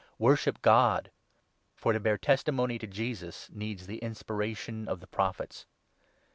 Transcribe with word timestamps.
Worship 0.17 0.63
God. 0.63 1.11
For 1.75 1.93
to 1.93 1.99
bear 1.99 2.17
testimony 2.17 2.79
to 2.79 2.87
Jesus 2.87 3.51
needs 3.53 3.85
the 3.85 3.99
inspiration 3.99 4.87
of 4.87 4.99
the 4.99 5.05
Prophets.' 5.05 5.67